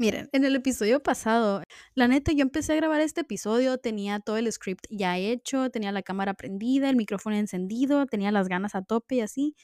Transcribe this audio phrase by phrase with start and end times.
[0.00, 1.62] Miren, en el episodio pasado,
[1.94, 5.92] la neta, yo empecé a grabar este episodio, tenía todo el script ya hecho, tenía
[5.92, 9.56] la cámara prendida, el micrófono encendido, tenía las ganas a tope y así,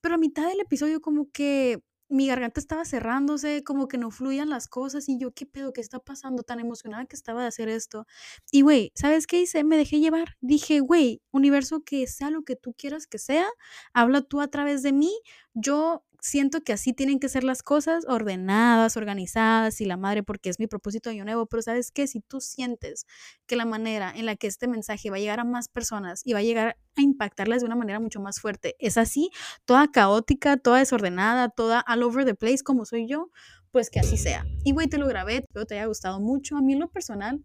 [0.00, 1.82] pero a mitad del episodio como que
[2.12, 5.72] mi garganta estaba cerrándose, como que no fluían las cosas y yo, ¿qué pedo?
[5.72, 6.42] ¿Qué está pasando?
[6.42, 8.06] Tan emocionada que estaba de hacer esto.
[8.50, 9.64] Y, güey, ¿sabes qué hice?
[9.64, 10.36] Me dejé llevar.
[10.40, 13.46] Dije, güey, universo, que sea lo que tú quieras que sea,
[13.92, 15.12] habla tú a través de mí,
[15.54, 20.50] yo siento que así tienen que ser las cosas, ordenadas, organizadas y la madre, porque
[20.50, 23.06] es mi propósito de año nuevo, pero sabes qué, si tú sientes
[23.46, 26.32] que la manera en la que este mensaje va a llegar a más personas y
[26.32, 29.30] va a llegar a impactarlas de una manera mucho más fuerte, es así,
[29.64, 33.30] toda caótica, toda desordenada, toda all over the place como soy yo,
[33.72, 34.46] pues que así sea.
[34.64, 36.56] Y güey, te lo grabé, espero te haya gustado mucho.
[36.56, 37.42] A mí en lo personal,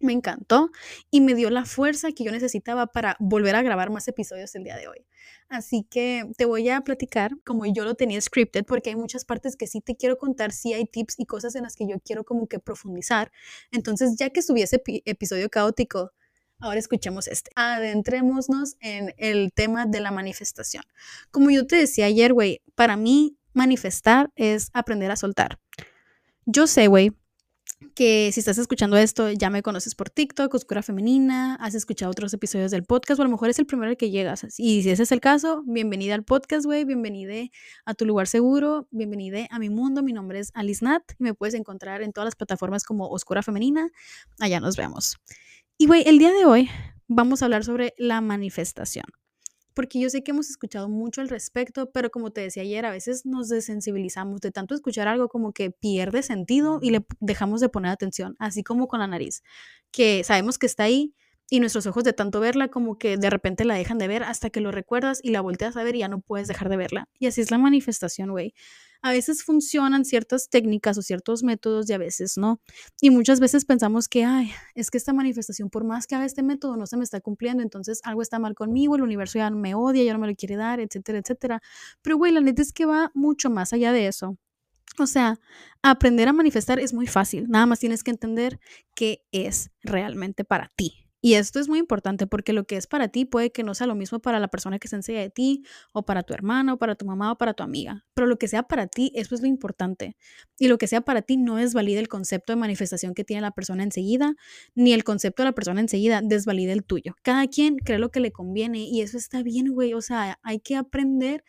[0.00, 0.70] me encantó
[1.10, 4.64] y me dio la fuerza que yo necesitaba para volver a grabar más episodios el
[4.64, 5.06] día de hoy.
[5.48, 9.56] Así que te voy a platicar como yo lo tenía scripted porque hay muchas partes
[9.56, 12.24] que sí te quiero contar, sí hay tips y cosas en las que yo quiero
[12.24, 13.32] como que profundizar.
[13.72, 16.12] Entonces, ya que estuviese episodio caótico,
[16.60, 17.50] ahora escuchemos este.
[17.54, 20.84] Adentrémonos en el tema de la manifestación.
[21.30, 25.58] Como yo te decía ayer, güey, para mí manifestar es aprender a soltar.
[26.44, 27.12] Yo sé, güey,
[27.94, 32.32] que si estás escuchando esto, ya me conoces por TikTok, Oscura Femenina, has escuchado otros
[32.32, 34.44] episodios del podcast, o a lo mejor es el primero que llegas.
[34.58, 37.34] Y si ese es el caso, bienvenida al podcast, güey, bienvenida
[37.84, 40.02] a tu lugar seguro, bienvenida a mi mundo.
[40.02, 43.42] Mi nombre es Alice Nat y me puedes encontrar en todas las plataformas como Oscura
[43.42, 43.90] Femenina.
[44.38, 45.16] Allá nos vemos.
[45.76, 46.70] Y, güey, el día de hoy
[47.06, 49.04] vamos a hablar sobre la manifestación
[49.78, 52.90] porque yo sé que hemos escuchado mucho al respecto, pero como te decía ayer, a
[52.90, 57.68] veces nos desensibilizamos de tanto escuchar algo como que pierde sentido y le dejamos de
[57.68, 59.44] poner atención, así como con la nariz,
[59.92, 61.14] que sabemos que está ahí
[61.50, 64.50] y nuestros ojos de tanto verla como que de repente la dejan de ver hasta
[64.50, 67.08] que lo recuerdas y la volteas a ver y ya no puedes dejar de verla.
[67.18, 68.54] Y así es la manifestación, güey
[69.02, 72.60] a veces funcionan ciertas técnicas o ciertos métodos y a veces no.
[73.00, 76.42] Y muchas veces pensamos que, ay, es que esta manifestación, por más que haga este
[76.42, 79.74] método, no se me está cumpliendo, entonces algo está mal conmigo, el universo ya me
[79.74, 81.62] odia, ya no me lo quiere dar, etcétera, etcétera.
[82.02, 84.36] Pero, güey, la neta es que va mucho más allá de eso.
[84.98, 85.38] O sea,
[85.82, 88.58] aprender a manifestar es muy fácil, nada más tienes que entender
[88.94, 91.07] qué es realmente para ti.
[91.20, 93.88] Y esto es muy importante porque lo que es para ti puede que no sea
[93.88, 96.78] lo mismo para la persona que se enseña de ti, o para tu hermano, o
[96.78, 98.04] para tu mamá, o para tu amiga.
[98.14, 100.16] Pero lo que sea para ti, eso es lo importante.
[100.58, 103.50] Y lo que sea para ti no desvalida el concepto de manifestación que tiene la
[103.50, 104.34] persona enseguida,
[104.74, 107.16] ni el concepto de la persona enseguida desvalida el tuyo.
[107.22, 109.94] Cada quien cree lo que le conviene y eso está bien, güey.
[109.94, 111.44] O sea, hay que aprender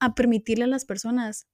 [0.00, 1.46] a permitirle a las personas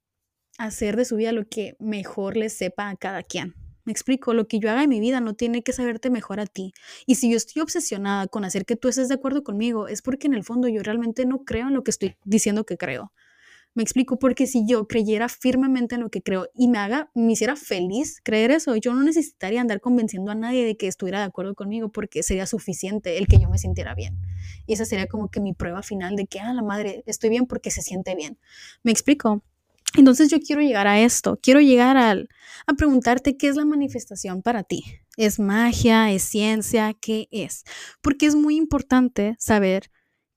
[0.59, 3.55] hacer de su vida lo que mejor les sepa a cada quien.
[3.89, 6.45] Me explico, lo que yo haga en mi vida no tiene que saberte mejor a
[6.45, 6.75] ti.
[7.07, 10.27] Y si yo estoy obsesionada con hacer que tú estés de acuerdo conmigo, es porque
[10.27, 13.15] en el fondo yo realmente no creo en lo que estoy diciendo que creo.
[13.73, 17.33] Me explico, porque si yo creyera firmemente en lo que creo y me haga, me
[17.33, 21.25] hiciera feliz creer eso, yo no necesitaría andar convenciendo a nadie de que estuviera de
[21.25, 24.21] acuerdo conmigo porque sería suficiente el que yo me sintiera bien.
[24.67, 27.47] Y esa sería como que mi prueba final de que, ah, la madre, estoy bien
[27.47, 28.39] porque se siente bien.
[28.83, 29.43] Me explico.
[29.97, 34.63] Entonces yo quiero llegar a esto, quiero llegar a preguntarte qué es la manifestación para
[34.63, 34.85] ti.
[35.17, 36.13] ¿Es magia?
[36.13, 36.95] ¿Es ciencia?
[36.95, 37.65] ¿Qué es?
[38.03, 39.91] Porque es muy importante saber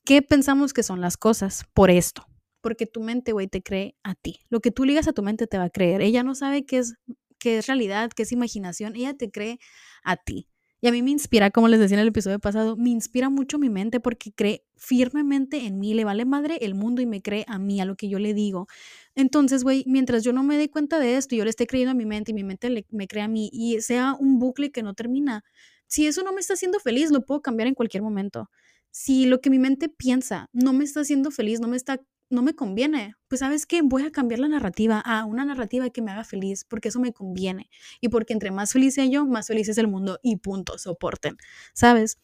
[0.06, 2.26] qué pensamos que son las cosas por esto.
[2.62, 4.40] Porque tu mente, güey, te cree a ti.
[4.50, 6.02] Lo que tú ligas a tu mente te va a creer.
[6.02, 6.96] Ella no sabe qué es,
[7.40, 8.96] qué es realidad, qué es imaginación.
[8.96, 9.60] Ella te cree
[10.04, 10.48] a ti.
[10.84, 13.60] Y a mí me inspira, como les decía en el episodio pasado, me inspira mucho
[13.60, 17.46] mi mente porque cree firmemente en mí, le vale madre el mundo y me cree
[17.48, 18.68] a mí, a lo que yo le digo.
[19.14, 21.94] Entonces, güey, mientras yo no me dé cuenta de esto, yo le esté creyendo a
[21.94, 24.96] mi mente y mi mente me cree a mí y sea un bucle que no
[24.96, 25.44] termina,
[25.86, 28.50] si eso no me está haciendo feliz, lo puedo cambiar en cualquier momento.
[28.90, 32.42] Si lo que mi mente piensa no me está haciendo feliz, no me está no
[32.42, 33.16] me conviene.
[33.28, 36.66] Pues sabes qué, voy a cambiar la narrativa a una narrativa que me haga feliz,
[36.66, 37.70] porque eso me conviene.
[38.00, 41.38] Y porque entre más feliz sea yo, más feliz es el mundo y punto, soporten,
[41.74, 42.20] ¿sabes?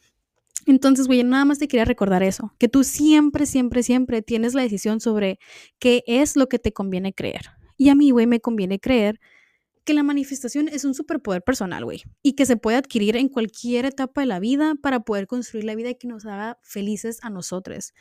[0.65, 4.63] Entonces, güey, nada más te quería recordar eso, que tú siempre, siempre, siempre tienes la
[4.63, 5.39] decisión sobre
[5.79, 7.51] qué es lo que te conviene creer.
[7.77, 9.19] Y a mí, güey, me conviene creer
[9.85, 13.85] que la manifestación es un superpoder personal, güey, y que se puede adquirir en cualquier
[13.85, 17.93] etapa de la vida para poder construir la vida que nos haga felices a nosotros.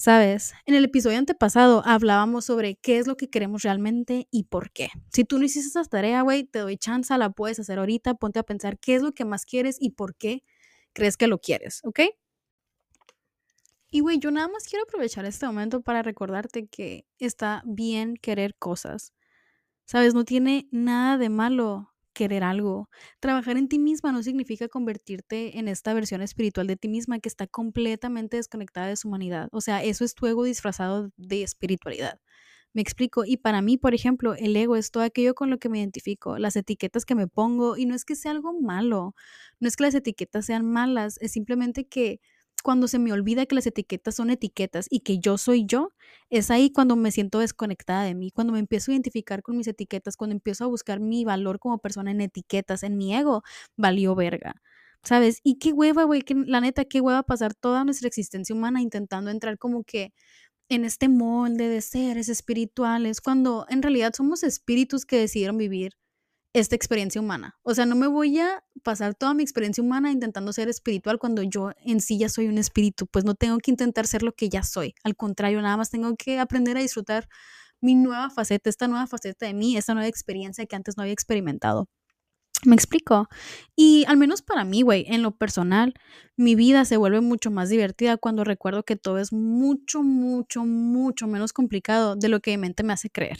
[0.00, 4.70] Sabes, en el episodio antepasado hablábamos sobre qué es lo que queremos realmente y por
[4.70, 4.88] qué.
[5.12, 8.38] Si tú no hiciste esa tarea, güey, te doy chance, la puedes hacer ahorita, ponte
[8.38, 10.42] a pensar qué es lo que más quieres y por qué
[10.94, 12.00] crees que lo quieres, ¿ok?
[13.90, 18.54] Y güey, yo nada más quiero aprovechar este momento para recordarte que está bien querer
[18.54, 19.12] cosas.
[19.84, 22.90] Sabes, no tiene nada de malo querer algo.
[23.18, 27.30] Trabajar en ti misma no significa convertirte en esta versión espiritual de ti misma que
[27.30, 29.48] está completamente desconectada de su humanidad.
[29.52, 32.20] O sea, eso es tu ego disfrazado de espiritualidad.
[32.74, 33.24] Me explico.
[33.24, 36.36] Y para mí, por ejemplo, el ego es todo aquello con lo que me identifico,
[36.36, 37.78] las etiquetas que me pongo.
[37.78, 39.14] Y no es que sea algo malo,
[39.60, 42.20] no es que las etiquetas sean malas, es simplemente que
[42.62, 45.92] cuando se me olvida que las etiquetas son etiquetas y que yo soy yo,
[46.30, 49.66] es ahí cuando me siento desconectada de mí, cuando me empiezo a identificar con mis
[49.68, 53.42] etiquetas, cuando empiezo a buscar mi valor como persona en etiquetas, en mi ego,
[53.76, 54.54] valió verga.
[55.02, 55.40] ¿Sabes?
[55.42, 59.30] Y qué hueva, güey, que la neta, qué hueva pasar toda nuestra existencia humana intentando
[59.30, 60.12] entrar como que
[60.70, 65.92] en este molde de seres espirituales, cuando en realidad somos espíritus que decidieron vivir
[66.52, 67.58] esta experiencia humana.
[67.62, 71.42] O sea, no me voy a pasar toda mi experiencia humana intentando ser espiritual cuando
[71.42, 74.48] yo en sí ya soy un espíritu, pues no tengo que intentar ser lo que
[74.48, 74.94] ya soy.
[75.04, 77.28] Al contrario, nada más tengo que aprender a disfrutar
[77.80, 81.12] mi nueva faceta, esta nueva faceta de mí, esta nueva experiencia que antes no había
[81.14, 81.88] experimentado.
[82.66, 83.28] Me explico.
[83.74, 85.94] Y al menos para mí, güey, en lo personal,
[86.36, 91.26] mi vida se vuelve mucho más divertida cuando recuerdo que todo es mucho, mucho, mucho
[91.26, 93.38] menos complicado de lo que mi mente me hace creer.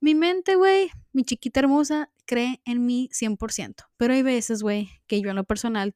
[0.00, 3.88] Mi mente, güey, mi chiquita hermosa, cree en mí 100%.
[3.96, 5.94] Pero hay veces, güey, que yo en lo personal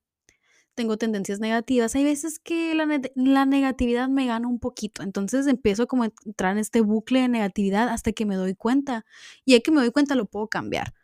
[0.75, 1.95] tengo tendencias negativas.
[1.95, 5.03] Hay veces que la, negatividad me gana un poquito.
[5.03, 9.07] Entonces empiezo como a entrar en este bucle de negatividad hasta que me doy cuenta.
[9.45, 10.95] Y hay que me doy cuenta lo puedo cambiar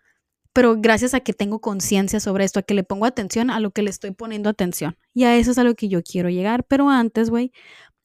[0.52, 3.70] pero gracias a que tengo conciencia sobre esto, a que le pongo atención a lo
[3.70, 4.96] que le estoy poniendo atención.
[5.14, 6.64] Y a eso es a lo que yo quiero llegar.
[6.64, 7.52] Pero antes, güey,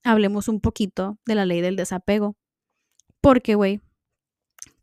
[0.04, 2.38] hablemos un poquito de la ley del desapego.
[3.22, 3.82] Porque, güey,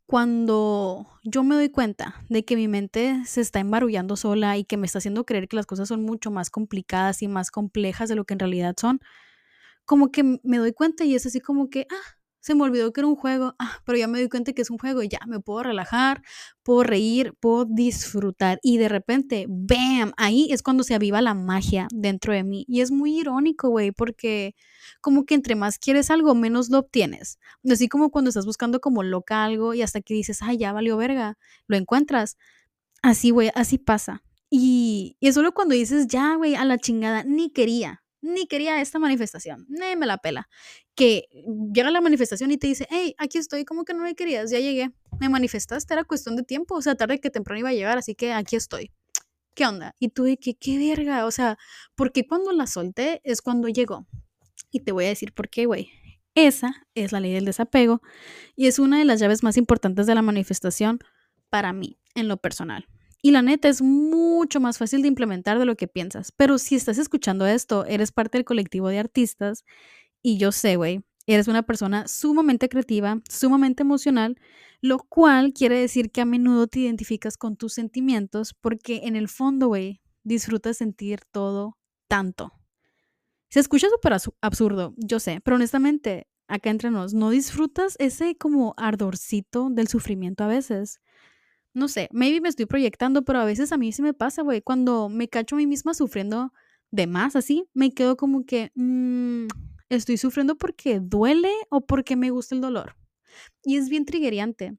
[0.06, 4.76] cuando yo me doy cuenta de que mi mente se está embarullando sola y que
[4.76, 8.16] me está haciendo creer que las cosas son mucho más complicadas y más complejas de
[8.16, 9.00] lo que en realidad son,
[9.84, 13.00] como que me doy cuenta y es así como que, ah, se me olvidó que
[13.00, 15.20] era un juego, ah, pero ya me doy cuenta que es un juego y ya
[15.26, 16.22] me puedo relajar,
[16.64, 20.12] puedo reír, puedo disfrutar y de repente, ¡bam!
[20.16, 23.92] Ahí es cuando se aviva la magia dentro de mí y es muy irónico, güey,
[23.92, 24.54] porque
[25.00, 27.38] como que entre más quieres algo, menos lo obtienes.
[27.70, 30.96] Así como cuando estás buscando como loca algo y hasta que dices, ay, ya valió
[30.96, 32.36] verga, lo encuentras.
[33.02, 34.22] Así, güey, así pasa.
[34.50, 38.80] Y, y es solo cuando dices, ya, güey, a la chingada, ni quería, ni quería
[38.80, 40.48] esta manifestación, ni me la pela.
[40.94, 41.28] Que
[41.72, 44.58] llega la manifestación y te dice, hey, aquí estoy, como que no me querías, ya
[44.58, 44.90] llegué,
[45.20, 48.14] me manifestaste, era cuestión de tiempo, o sea, tarde que temprano iba a llegar, así
[48.14, 48.90] que aquí estoy.
[49.54, 49.94] ¿Qué onda?
[49.98, 51.58] Y tú de que, qué verga, o sea,
[51.94, 54.06] porque cuando la solté es cuando llegó.
[54.70, 55.90] Y te voy a decir por qué, güey.
[56.34, 58.00] Esa es la ley del desapego
[58.56, 60.98] y es una de las llaves más importantes de la manifestación
[61.50, 62.86] para mí, en lo personal.
[63.20, 66.32] Y la neta es mucho más fácil de implementar de lo que piensas.
[66.32, 69.64] Pero si estás escuchando esto, eres parte del colectivo de artistas
[70.22, 74.38] y yo sé, güey, eres una persona sumamente creativa, sumamente emocional,
[74.80, 79.28] lo cual quiere decir que a menudo te identificas con tus sentimientos porque en el
[79.28, 81.78] fondo, güey, disfrutas sentir todo
[82.08, 82.52] tanto.
[83.50, 88.74] Se escucha súper absurdo, yo sé, pero honestamente, acá entre nos, ¿no disfrutas ese como
[88.76, 91.00] ardorcito del sufrimiento a veces?
[91.74, 94.62] no sé, maybe me estoy proyectando, pero a veces a mí sí me pasa, güey,
[94.62, 96.52] cuando me cacho a mí misma sufriendo
[96.90, 99.46] de más, así, me quedo como que, mm,
[99.96, 102.96] estoy sufriendo porque duele o porque me gusta el dolor.
[103.64, 104.76] Y es bien triggeriante,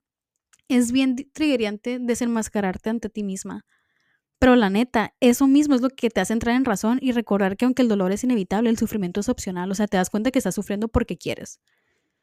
[0.67, 3.65] es bien triggeriante desenmascararte ante ti misma.
[4.39, 7.55] Pero la neta, eso mismo es lo que te hace entrar en razón y recordar
[7.55, 10.31] que aunque el dolor es inevitable, el sufrimiento es opcional, o sea, te das cuenta
[10.31, 11.61] que estás sufriendo porque quieres.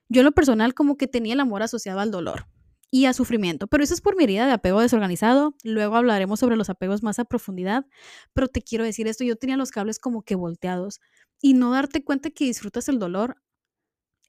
[0.08, 2.46] Yo en lo personal como que tenía el amor asociado al dolor
[2.90, 3.66] y a sufrimiento.
[3.68, 5.54] Pero eso es por mi herida de apego desorganizado.
[5.64, 7.86] Luego hablaremos sobre los apegos más a profundidad.
[8.34, 11.00] Pero te quiero decir esto, yo tenía los cables como que volteados
[11.40, 13.36] y no darte cuenta que disfrutas el dolor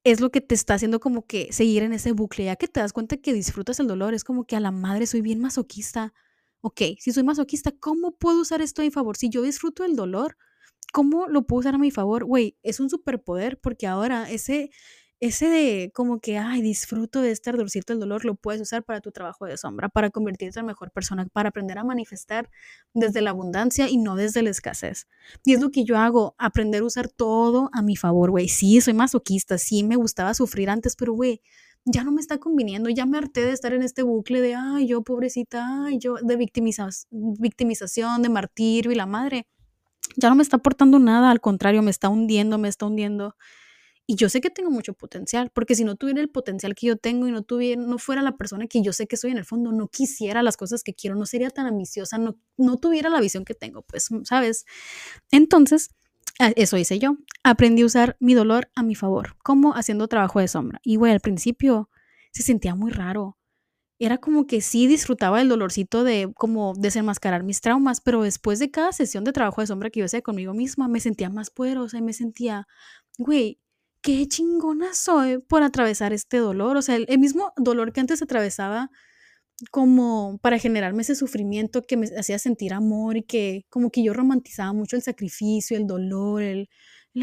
[0.04, 2.46] es lo que te está haciendo como que seguir en ese bucle.
[2.46, 5.06] Ya que te das cuenta que disfrutas el dolor, es como que a la madre
[5.08, 6.14] soy bien masoquista.
[6.62, 9.18] Ok, si soy masoquista, ¿cómo puedo usar esto a mi favor?
[9.18, 10.38] Si yo disfruto el dolor,
[10.94, 12.26] ¿cómo lo puedo usar a mi favor?
[12.26, 14.72] Güey, es un superpoder porque ahora ese
[15.22, 19.02] ese de como que, ay, disfruto de este ardorcito del dolor, lo puedes usar para
[19.02, 22.50] tu trabajo de sombra, para convertirte en mejor persona, para aprender a manifestar
[22.96, 25.08] desde la abundancia y no desde la escasez.
[25.46, 28.50] Y es lo que yo hago, aprender a usar todo a mi favor, güey.
[28.50, 31.42] Sí, soy masoquista, sí, me gustaba sufrir antes, pero, güey,
[31.86, 34.88] ya no me está conviniendo, ya me harté de estar en este bucle de, ay,
[34.88, 39.48] yo pobrecita, ay, yo, de victimización, de martirio y la madre.
[40.18, 43.36] Ya no me está aportando nada, al contrario, me está hundiendo, me está hundiendo.
[44.08, 46.98] Y yo sé que tengo mucho potencial, porque si no tuviera el potencial que yo
[46.98, 49.46] tengo y no, tuviera, no fuera la persona que yo sé que soy en el
[49.46, 53.22] fondo, no quisiera las cosas que quiero, no sería tan ambiciosa, no, no tuviera la
[53.22, 54.66] visión que tengo, pues, ¿sabes?
[55.32, 55.92] Entonces,
[56.56, 57.18] eso hice yo.
[57.44, 60.80] Aprendí a usar mi dolor a mi favor, como haciendo trabajo de sombra.
[60.84, 61.90] Y, güey, al principio
[62.32, 63.38] se sentía muy raro.
[64.00, 68.72] era como que sí disfrutaba el dolorcito de como desenmascarar mis traumas, pero después de
[68.72, 72.00] cada sesión de trabajo de sombra que yo hacía conmigo misma, me sentía más poderosa
[72.00, 72.68] y me sentía,
[73.20, 73.60] güey,
[74.02, 76.78] qué chingona soy por atravesar este dolor.
[76.78, 78.90] O sea, el, mismo dolor que antes atravesaba
[79.72, 84.14] como para generarme ese sufrimiento que me hacía sentir amor y que como que yo
[84.14, 86.70] romantizaba mucho el sacrificio, el dolor, el,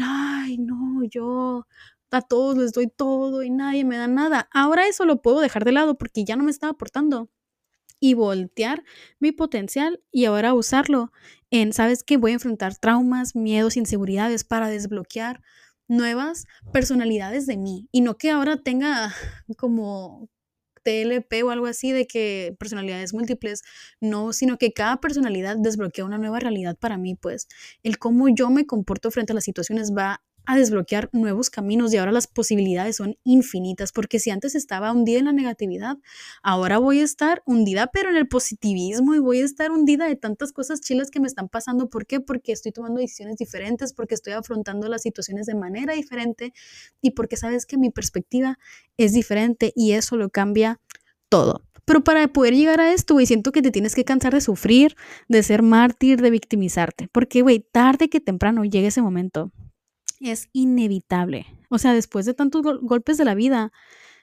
[0.01, 1.67] ay, no, yo
[2.11, 4.49] a todos les doy todo y nadie me da nada.
[4.53, 7.29] Ahora eso lo puedo dejar de lado porque ya no me estaba aportando
[7.99, 8.83] y voltear
[9.19, 11.11] mi potencial y ahora usarlo
[11.51, 12.17] en, ¿sabes qué?
[12.17, 15.41] Voy a enfrentar traumas, miedos, inseguridades para desbloquear
[15.89, 19.13] nuevas personalidades de mí y no que ahora tenga
[19.57, 20.29] como
[20.83, 23.63] TLP o algo así de que personalidades múltiples,
[23.99, 27.47] no, sino que cada personalidad desbloquea una nueva realidad para mí, pues.
[27.83, 31.97] El cómo yo me comporto frente a las situaciones va a desbloquear nuevos caminos y
[31.97, 35.97] ahora las posibilidades son infinitas, porque si antes estaba hundida en la negatividad,
[36.41, 40.15] ahora voy a estar hundida pero en el positivismo y voy a estar hundida de
[40.15, 41.87] tantas cosas chilas que me están pasando.
[41.87, 42.19] ¿Por qué?
[42.19, 46.51] Porque estoy tomando decisiones diferentes, porque estoy afrontando las situaciones de manera diferente
[46.99, 48.57] y porque sabes que mi perspectiva
[48.97, 50.79] es diferente y eso lo cambia
[51.29, 51.61] todo.
[51.85, 54.95] Pero para poder llegar a esto, güey, siento que te tienes que cansar de sufrir,
[55.27, 57.07] de ser mártir, de victimizarte.
[57.11, 59.51] Porque, güey, tarde que temprano llegue ese momento
[60.19, 61.45] es inevitable.
[61.69, 63.71] O sea, después de tantos golpes de la vida,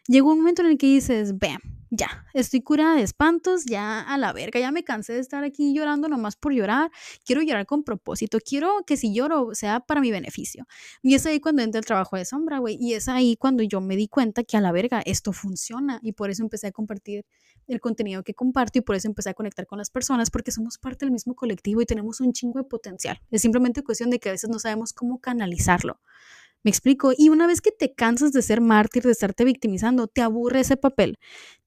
[0.07, 1.59] llegó un momento en el que dices, ve,
[1.97, 5.75] ya, estoy curada de espantos, ya a la verga, ya me cansé de estar aquí
[5.75, 6.91] llorando nomás por llorar,
[7.25, 10.67] quiero llorar con propósito, quiero que si lloro sea para mi beneficio.
[11.03, 13.81] Y es ahí cuando entra el trabajo de sombra, güey, y es ahí cuando yo
[13.81, 17.25] me di cuenta que a la verga esto funciona y por eso empecé a compartir
[17.67, 20.79] el contenido que comparto y por eso empecé a conectar con las personas porque somos
[20.79, 23.21] parte del mismo colectivo y tenemos un chingo de potencial.
[23.31, 26.01] Es simplemente cuestión de que a veces no sabemos cómo canalizarlo.
[26.67, 27.13] Me explico.
[27.17, 30.77] Y una vez que te cansas de ser mártir, de estarte victimizando, te aburre ese
[30.77, 31.17] papel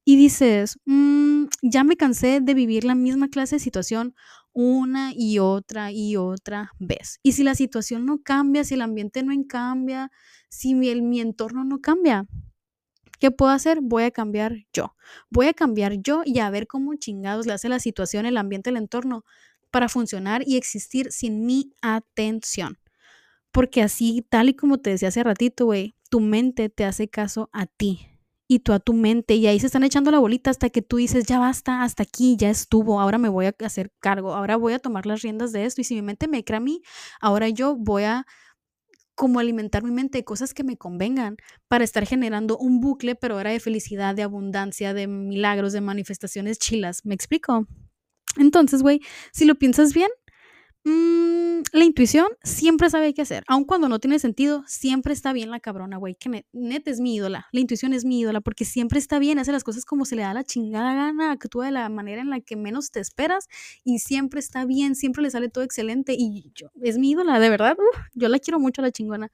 [0.03, 4.13] y dices, mm, ya me cansé de vivir la misma clase de situación
[4.51, 7.21] una y otra y otra vez.
[7.23, 10.11] Y si la situación no cambia, si el ambiente no cambia,
[10.49, 12.25] si mi, mi entorno no cambia,
[13.19, 13.79] ¿Qué puedo hacer?
[13.81, 14.95] Voy a cambiar yo.
[15.29, 18.69] Voy a cambiar yo y a ver cómo chingados le hace la situación, el ambiente,
[18.69, 19.23] el entorno
[19.71, 22.77] para funcionar y existir sin mi atención.
[23.51, 27.49] Porque así, tal y como te decía hace ratito, güey, tu mente te hace caso
[27.51, 28.07] a ti
[28.47, 30.97] y tú a tu mente y ahí se están echando la bolita hasta que tú
[30.97, 34.73] dices, ya basta, hasta aquí, ya estuvo, ahora me voy a hacer cargo, ahora voy
[34.73, 36.81] a tomar las riendas de esto y si mi mente me cree a mí,
[37.21, 38.25] ahora yo voy a
[39.13, 41.35] como alimentar mi mente de cosas que me convengan
[41.67, 46.57] para estar generando un bucle, pero ahora de felicidad, de abundancia, de milagros, de manifestaciones
[46.57, 47.05] chilas.
[47.05, 47.67] ¿Me explico?
[48.37, 49.01] Entonces, güey,
[49.33, 50.09] si lo piensas bien,
[50.85, 53.43] Mm, la intuición siempre sabe qué hacer.
[53.47, 56.15] Aun cuando no tiene sentido, siempre está bien la cabrona, güey.
[56.15, 57.47] Que neta es mi ídola.
[57.51, 59.39] La intuición es mi ídola porque siempre está bien.
[59.39, 61.31] Hace las cosas como se le da la chingada gana.
[61.31, 63.47] Actúa de la manera en la que menos te esperas
[63.83, 64.95] y siempre está bien.
[64.95, 66.15] Siempre le sale todo excelente.
[66.17, 67.75] Y yo, es mi ídola, de verdad.
[68.13, 69.31] yo la quiero mucho, la chingona.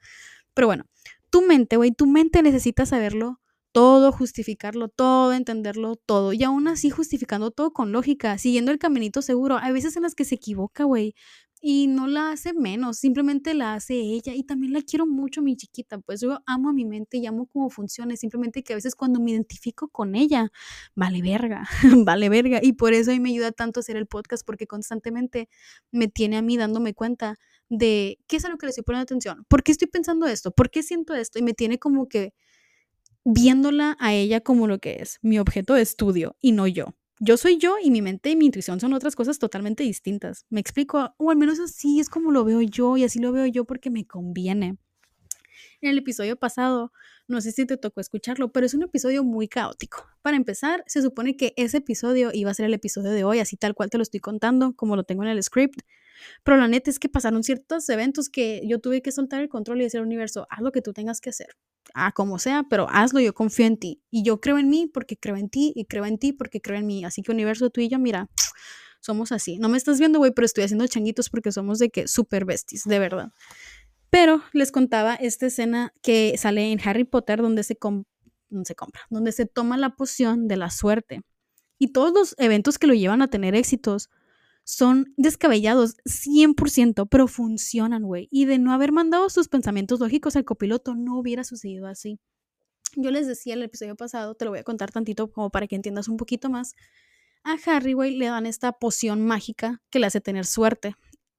[0.54, 0.86] Pero bueno,
[1.30, 3.40] tu mente, güey, tu mente necesita saberlo
[3.76, 6.32] todo, justificarlo todo, entenderlo todo.
[6.32, 9.58] Y aún así justificando todo con lógica, siguiendo el caminito seguro.
[9.58, 11.14] Hay veces en las que se equivoca, güey.
[11.62, 14.34] Y no la hace menos, simplemente la hace ella.
[14.34, 15.98] Y también la quiero mucho, mi chiquita.
[16.00, 18.16] Pues yo amo a mi mente y amo cómo funciona.
[18.16, 20.52] Simplemente que a veces cuando me identifico con ella,
[20.96, 21.68] vale verga,
[22.06, 22.62] vale verga.
[22.64, 25.50] Y por eso a mí me ayuda tanto hacer el podcast, porque constantemente
[25.92, 27.36] me tiene a mí dándome cuenta
[27.68, 29.44] de qué es a lo que le estoy poniendo atención.
[29.50, 30.52] ¿Por qué estoy pensando esto?
[30.52, 31.40] ¿Por qué siento esto?
[31.40, 32.34] Y me tiene como que
[33.26, 36.96] viéndola a ella como lo que es, mi objeto de estudio y no yo.
[37.20, 40.46] Yo soy yo y mi mente y mi intuición son otras cosas totalmente distintas.
[40.50, 41.16] ¿Me explico?
[41.18, 43.90] O al menos así es como lo veo yo y así lo veo yo porque
[43.90, 44.78] me conviene.
[45.82, 46.92] En el episodio pasado,
[47.28, 50.06] no sé si te tocó escucharlo, pero es un episodio muy caótico.
[50.22, 53.58] Para empezar, se supone que ese episodio iba a ser el episodio de hoy, así
[53.58, 55.82] tal cual te lo estoy contando, como lo tengo en el script.
[56.44, 59.82] Pero la neta es que pasaron ciertos eventos que yo tuve que soltar el control
[59.82, 61.56] y decir al universo, haz lo que tú tengas que hacer
[61.96, 64.02] a como sea, pero hazlo, yo confío en ti.
[64.12, 66.78] Y yo creo en mí porque creo en ti y creo en ti porque creo
[66.78, 67.06] en mí.
[67.06, 68.30] Así que universo, tú y yo, mira,
[69.00, 69.58] somos así.
[69.58, 72.84] No me estás viendo, güey, pero estoy haciendo changuitos porque somos de que super besties,
[72.84, 73.32] de verdad.
[74.10, 79.02] Pero les contaba esta escena que sale en Harry Potter donde se, donde se compra,
[79.10, 81.22] donde se toma la poción de la suerte.
[81.80, 84.10] Y todos los eventos que lo llevan a tener éxitos
[84.66, 88.28] son descabellados 100%, pero funcionan, güey.
[88.32, 92.20] Y de no haber mandado sus pensamientos lógicos al copiloto, no hubiera sucedido así.
[92.98, 95.68] Yo les decía en el episodio pasado, te lo voy a contar tantito como para
[95.68, 96.76] que entiendas un poquito más.
[97.44, 100.96] A Harry, güey, le dan esta poción mágica que le hace tener suerte.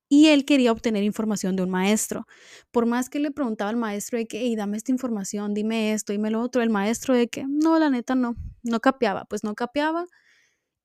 [0.08, 2.26] y él quería obtener información de un maestro.
[2.70, 6.12] Por más que le preguntaba al maestro de que, hey, dame esta información, dime esto,
[6.12, 9.54] dime lo otro, el maestro de que, no, la neta no, no capeaba, pues no
[9.54, 10.06] capeaba.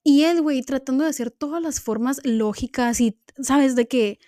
[0.04, 3.76] Y él, güey, tratando de hacer todas las formas lógicas y, ¿sabes?
[3.76, 4.20] De que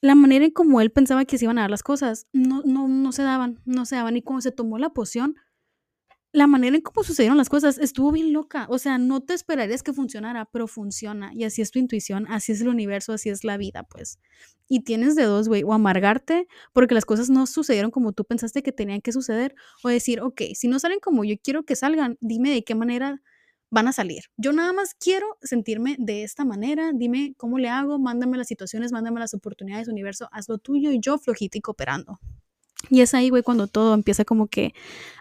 [0.00, 2.88] la manera en como él pensaba que se iban a dar las cosas, no, no,
[2.88, 4.16] no se daban, no se daban.
[4.16, 5.36] Y como se tomó la poción,
[6.34, 8.66] la manera en cómo sucedieron las cosas estuvo bien loca.
[8.68, 11.32] O sea, no te esperarías que funcionara, pero funciona.
[11.32, 14.18] Y así es tu intuición, así es el universo, así es la vida, pues.
[14.68, 18.62] Y tienes de dos, güey, o amargarte porque las cosas no sucedieron como tú pensaste
[18.62, 19.54] que tenían que suceder,
[19.84, 23.22] o decir, ok, si no salen como yo quiero que salgan, dime de qué manera
[23.74, 24.22] van a salir.
[24.36, 28.92] Yo nada más quiero sentirme de esta manera, dime cómo le hago, mándame las situaciones,
[28.92, 32.20] mándame las oportunidades, universo, haz lo tuyo y yo flojito y cooperando.
[32.88, 34.74] Y es ahí, güey, cuando todo empieza como que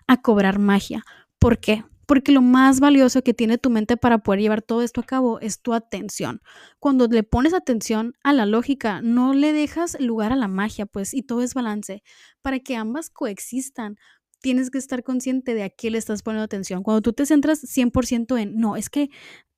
[0.05, 1.03] a cobrar magia.
[1.39, 1.83] ¿Por qué?
[2.05, 5.39] Porque lo más valioso que tiene tu mente para poder llevar todo esto a cabo
[5.39, 6.41] es tu atención.
[6.79, 11.13] Cuando le pones atención a la lógica, no le dejas lugar a la magia, pues,
[11.15, 12.03] y todo es balance.
[12.41, 13.95] Para que ambas coexistan,
[14.43, 16.83] tienes que estar consciente de a qué le estás poniendo atención.
[16.83, 19.09] Cuando tú te centras 100% en, no, es que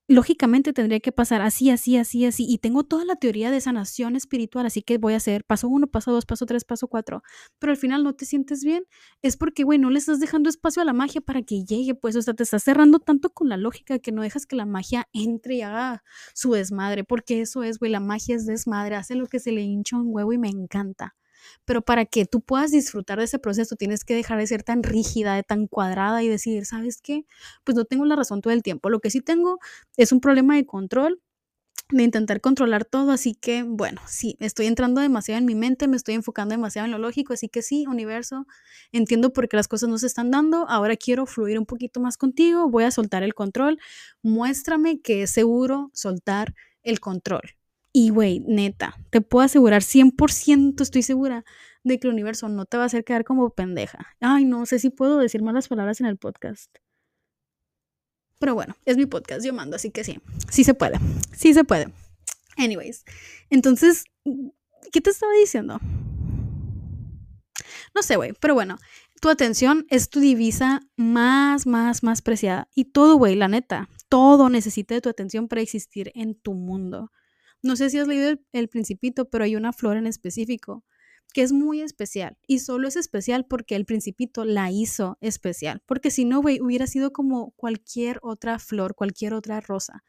[0.07, 2.45] lógicamente tendría que pasar así, así, así, así.
[2.47, 5.87] Y tengo toda la teoría de sanación espiritual, así que voy a hacer paso uno,
[5.87, 7.23] paso dos, paso tres, paso cuatro.
[7.57, 8.85] Pero al final no te sientes bien,
[9.23, 12.15] es porque, güey, no le estás dejando espacio a la magia para que llegue, pues,
[12.15, 15.07] o sea, te estás cerrando tanto con la lógica que no dejas que la magia
[15.13, 16.03] entre y haga
[16.35, 19.61] su desmadre, porque eso es, güey, la magia es desmadre, hace lo que se le
[19.61, 21.15] hincha un huevo y me encanta
[21.65, 24.83] pero para que tú puedas disfrutar de ese proceso tienes que dejar de ser tan
[24.83, 27.25] rígida, de tan cuadrada y decir, ¿sabes qué?
[27.63, 28.89] Pues no tengo la razón todo el tiempo.
[28.89, 29.59] Lo que sí tengo
[29.97, 31.21] es un problema de control
[31.89, 35.97] de intentar controlar todo, así que bueno, sí, estoy entrando demasiado en mi mente, me
[35.97, 38.47] estoy enfocando demasiado en lo lógico, así que sí, universo,
[38.91, 42.17] entiendo por qué las cosas no se están dando, ahora quiero fluir un poquito más
[42.17, 43.79] contigo, voy a soltar el control,
[44.23, 47.41] muéstrame que es seguro soltar el control.
[47.97, 51.45] Y, güey, neta, te puedo asegurar, 100% estoy segura
[51.85, 54.07] de que el universo no te va a hacer quedar como pendeja.
[54.19, 56.69] Ay, no sé si puedo decir malas palabras en el podcast.
[58.37, 60.99] Pero bueno, es mi podcast, yo mando, así que sí, sí se puede,
[61.31, 61.87] sí se puede.
[62.57, 63.05] Anyways,
[63.49, 64.03] entonces,
[64.91, 65.79] ¿qué te estaba diciendo?
[67.95, 68.77] No sé, güey, pero bueno,
[69.21, 72.67] tu atención es tu divisa más, más, más preciada.
[72.75, 77.09] Y todo, güey, la neta, todo necesita de tu atención para existir en tu mundo.
[77.65, 80.83] No sé si has leído el, Principito, pero hay una flor en específico
[81.33, 86.11] que es muy especial y solo es especial porque el Principito la hizo especial, porque
[86.11, 90.03] si no, güey, hubiera sido como cualquier otra flor, cualquier otra rosa.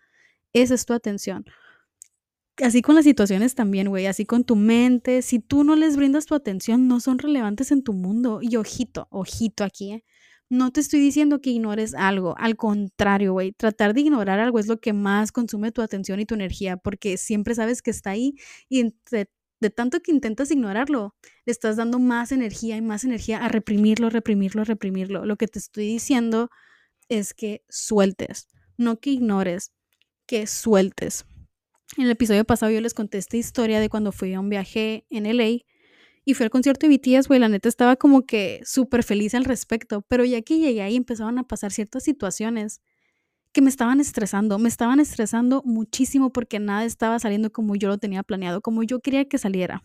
[0.53, 1.47] Esa es tu atención.
[2.59, 6.27] Así con las situaciones también, güey, así con tu mente, si tú no les brindas
[6.27, 8.41] tu atención, no son relevantes en tu mundo.
[8.43, 10.05] Y ojito, ojito aquí, ¿eh?
[10.49, 14.69] No te estoy diciendo que ignores algo, al contrario, güey, tratar de ignorar algo es
[14.69, 18.35] lo que más consume tu atención y tu energía, porque siempre sabes que está ahí
[18.69, 19.29] y de,
[19.71, 24.63] tanto que intentas ignorarlo, le estás dando más energía y más energía a reprimirlo, reprimirlo,
[24.63, 25.27] reprimirlo.
[25.27, 26.51] Lo que te estoy diciendo
[27.09, 29.73] es que sueltes, no que ignores,
[30.27, 31.25] que sueltes.
[31.97, 35.07] En el episodio pasado yo les conté esta historia de cuando fui a un viaje
[35.11, 35.65] en LA
[36.29, 39.45] y fui al concierto de BTS, güey, la neta estaba como que súper feliz al
[39.45, 42.81] respecto, pero ya que llegué ahí empezaban a pasar ciertas situaciones
[43.53, 47.99] que me estaban estresando, me estaban estresando muchísimo porque nada estaba saliendo como yo lo
[47.99, 49.85] tenía planeado, como yo quería que saliera.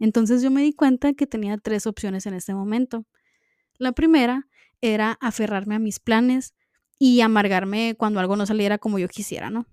[0.00, 3.06] Entonces yo me di cuenta que tenía tres opciones en este momento.
[3.78, 4.48] La primera
[4.80, 6.56] era aferrarme a mis planes
[6.98, 9.66] y amargarme cuando algo no saliera como yo quisiera, ¿no?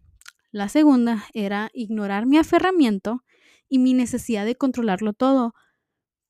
[0.52, 3.24] La segunda era ignorar mi aferramiento
[3.68, 5.56] y mi necesidad de controlarlo todo,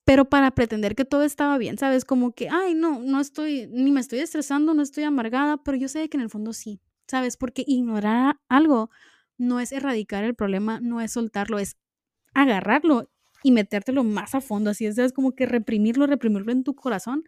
[0.04, 2.04] pero para pretender que todo estaba bien, ¿sabes?
[2.04, 5.88] Como que, ay, no, no estoy, ni me estoy estresando, no estoy amargada, pero yo
[5.88, 7.36] sé que en el fondo sí, ¿sabes?
[7.36, 8.90] Porque ignorar algo
[9.38, 11.76] no es erradicar el problema, no es soltarlo, es
[12.34, 13.10] agarrarlo
[13.42, 15.12] y metértelo más a fondo, así es.
[15.12, 17.24] Como que reprimirlo, reprimirlo en tu corazón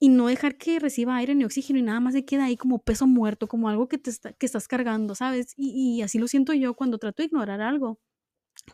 [0.00, 2.80] y no dejar que reciba aire ni oxígeno y nada más se queda ahí como
[2.80, 5.54] peso muerto, como algo que, te que estás cargando, ¿sabes?
[5.56, 8.00] Y así lo siento yo cuando trato de ignorar algo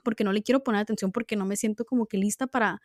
[0.03, 2.83] porque no le quiero poner atención, porque no me siento como que lista para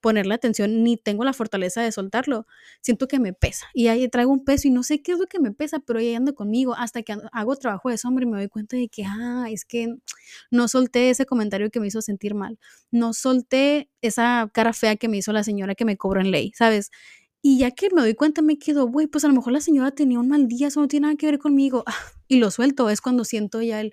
[0.00, 2.46] ponerle atención, ni tengo la fortaleza de soltarlo.
[2.80, 5.26] Siento que me pesa y ahí traigo un peso y no sé qué es lo
[5.26, 8.36] que me pesa, pero ahí ando conmigo hasta que hago trabajo de sombra y me
[8.38, 9.96] doy cuenta de que, ah, es que
[10.50, 12.58] no solté ese comentario que me hizo sentir mal,
[12.90, 16.52] no solté esa cara fea que me hizo la señora que me cobró en ley,
[16.54, 16.90] ¿sabes?
[17.44, 19.90] Y ya que me doy cuenta, me quedo, güey, pues a lo mejor la señora
[19.90, 21.82] tenía un mal día, eso no tiene nada que ver conmigo.
[22.28, 23.92] y lo suelto, es cuando siento ya el,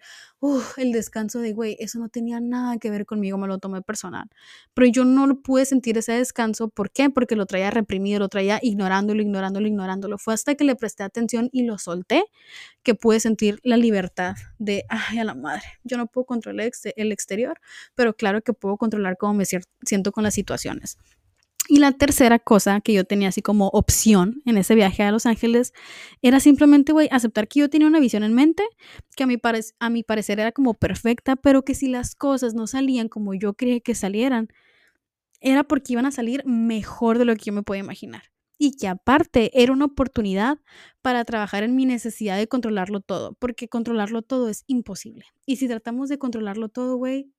[0.77, 4.29] el descanso de, güey, eso no tenía nada que ver conmigo, me lo tomé personal.
[4.73, 7.09] Pero yo no pude sentir ese descanso, ¿por qué?
[7.09, 10.17] Porque lo traía reprimido, lo traía ignorándolo, ignorándolo, ignorándolo.
[10.17, 12.23] Fue hasta que le presté atención y lo solté
[12.83, 17.11] que pude sentir la libertad de, ay, a la madre, yo no puedo controlar el
[17.11, 17.59] exterior,
[17.95, 20.97] pero claro que puedo controlar cómo me siento con las situaciones.
[21.71, 25.27] Y la tercera cosa que yo tenía así como opción en ese viaje a Los
[25.27, 25.71] Ángeles
[26.23, 28.63] era simplemente, güey, aceptar que yo tenía una visión en mente,
[29.15, 33.35] que a mi, parecer era como perfecta, pero que si las cosas no salían como
[33.35, 34.47] yo creía que salieran,
[35.41, 38.23] era porque iban a salir mejor de lo que yo me podía imaginar.
[38.57, 40.57] Y que aparte era una oportunidad
[41.03, 45.25] para trabajar en mi necesidad de controlarlo todo, porque controlarlo todo es imposible.
[45.45, 47.31] Y si tratamos de controlarlo todo, güey,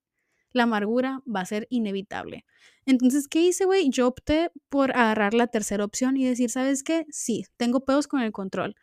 [0.53, 2.45] la amargura va a ser inevitable.
[2.87, 3.91] Entonces, ¿qué hice, güey?
[3.91, 7.07] Yo opté por agarrar la tercera opción y decir, ¿sabes qué?
[7.11, 8.75] Sí, tengo pedos con el control.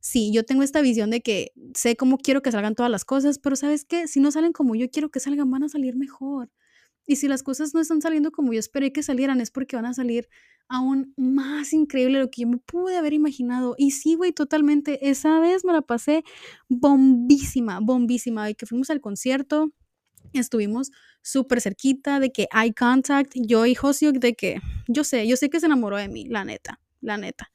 [0.00, 3.38] Sí, yo tengo esta visión de que sé cómo quiero que salgan todas las cosas,
[3.38, 4.06] pero ¿sabes qué?
[4.08, 6.50] Si no salen como yo quiero que salgan, van a salir mejor.
[7.06, 9.86] Y si las cosas no están saliendo como yo esperé que salieran, es porque van
[9.86, 10.28] a salir
[10.68, 13.74] aún más increíble de lo que yo me pude haber imaginado.
[13.78, 15.08] Y sí, güey, totalmente.
[15.08, 16.24] Esa vez me la pasé
[16.68, 18.50] bombísima, bombísima.
[18.50, 19.72] Y que fuimos al concierto,
[20.32, 20.90] estuvimos
[21.22, 25.50] súper cerquita de que eye contact, yo y Josiok de que, yo sé, yo sé
[25.50, 27.50] que se enamoró de mí, la neta, la neta.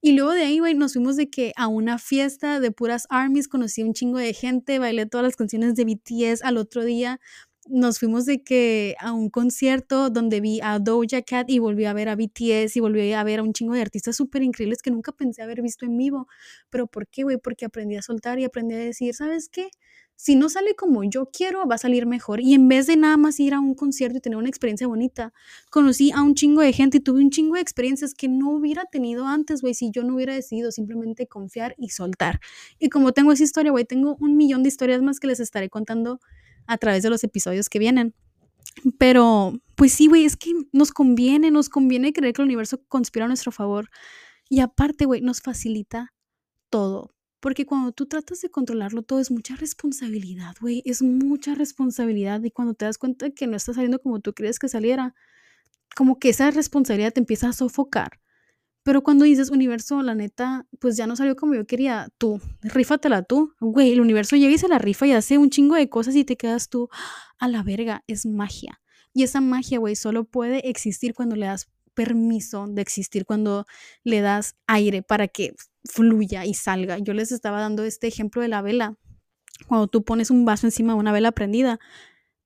[0.00, 3.48] Y luego de ahí, güey, nos fuimos de que a una fiesta de puras armies,
[3.48, 7.18] conocí un chingo de gente, bailé todas las canciones de BTS al otro día.
[7.68, 11.92] Nos fuimos de que a un concierto donde vi a Doja Cat y volví a
[11.92, 14.90] ver a BTS y volví a ver a un chingo de artistas súper increíbles que
[14.92, 16.28] nunca pensé haber visto en vivo.
[16.70, 17.38] Pero ¿por qué, güey?
[17.38, 19.70] Porque aprendí a soltar y aprendí a decir, ¿sabes qué?
[20.16, 22.40] si no sale como yo quiero, va a salir mejor.
[22.40, 25.32] Y en vez de nada más ir a un concierto y tener una experiencia bonita,
[25.70, 28.86] conocí a un chingo de gente y tuve un chingo de experiencias que no hubiera
[28.86, 32.40] tenido antes, güey, si yo no hubiera decidido simplemente confiar y soltar.
[32.78, 35.68] Y como tengo esa historia, güey, tengo un millón de historias más que les estaré
[35.68, 36.18] contando
[36.66, 38.14] a través de los episodios que vienen.
[38.98, 43.24] Pero, pues sí, güey, es que nos conviene, nos conviene creer que el universo conspira
[43.24, 43.88] a nuestro favor.
[44.48, 46.12] Y aparte, güey, nos facilita
[46.70, 50.82] todo porque cuando tú tratas de controlarlo todo es mucha responsabilidad, güey.
[50.84, 52.42] Es mucha responsabilidad.
[52.42, 55.14] Y cuando te das cuenta que no está saliendo como tú crees que saliera,
[55.94, 58.18] como que esa responsabilidad te empieza a sofocar.
[58.86, 63.24] Pero cuando dices, universo, la neta, pues ya no salió como yo quería, tú, rífatela
[63.24, 63.52] tú.
[63.58, 66.24] Güey, el universo llega y se la rifa y hace un chingo de cosas y
[66.24, 66.88] te quedas tú
[67.40, 68.04] a la verga.
[68.06, 68.80] Es magia.
[69.12, 73.66] Y esa magia, güey, solo puede existir cuando le das permiso de existir, cuando
[74.04, 76.98] le das aire para que fluya y salga.
[76.98, 78.94] Yo les estaba dando este ejemplo de la vela.
[79.66, 81.80] Cuando tú pones un vaso encima de una vela prendida,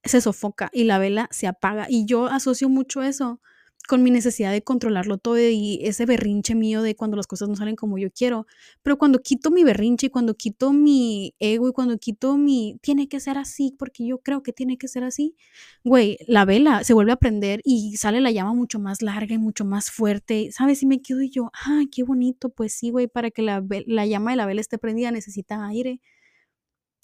[0.04, 1.86] se sofoca y la vela se apaga.
[1.90, 3.42] Y yo asocio mucho eso
[3.90, 7.56] con mi necesidad de controlarlo todo y ese berrinche mío de cuando las cosas no
[7.56, 8.46] salen como yo quiero.
[8.84, 13.08] Pero cuando quito mi berrinche y cuando quito mi ego y cuando quito mi tiene
[13.08, 15.34] que ser así porque yo creo que tiene que ser así,
[15.82, 19.38] güey, la vela se vuelve a prender y sale la llama mucho más larga y
[19.38, 20.84] mucho más fuerte, ¿sabes?
[20.84, 24.30] Y me quedo yo, ay, qué bonito, pues sí, güey, para que la, la llama
[24.30, 26.00] de la vela esté prendida necesita aire.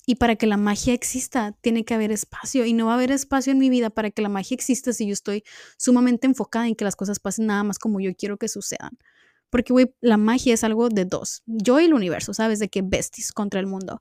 [0.07, 2.65] Y para que la magia exista, tiene que haber espacio.
[2.65, 5.07] Y no va a haber espacio en mi vida para que la magia exista si
[5.07, 5.43] yo estoy
[5.77, 8.97] sumamente enfocada en que las cosas pasen nada más como yo quiero que sucedan.
[9.51, 11.43] Porque, güey, la magia es algo de dos.
[11.47, 12.61] Yo y el universo, ¿sabes?
[12.61, 14.01] De que besties contra el mundo.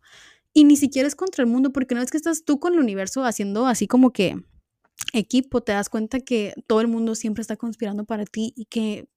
[0.54, 2.80] Y ni siquiera es contra el mundo, porque no es que estás tú con el
[2.80, 4.38] universo haciendo así como que
[5.13, 9.08] equipo, te das cuenta que todo el mundo siempre está conspirando para ti y que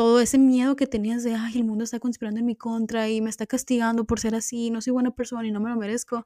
[0.00, 3.20] todo ese miedo que tenías de, ay, el mundo está conspirando en mi contra y
[3.20, 6.24] me está castigando por ser así, no soy buena persona y no me lo merezco.